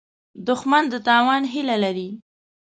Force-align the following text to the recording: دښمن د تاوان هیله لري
دښمن 0.47 0.83
د 0.91 0.93
تاوان 1.07 1.43
هیله 1.53 1.75
لري 1.83 2.09